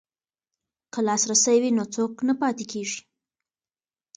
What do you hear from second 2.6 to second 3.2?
کیږي.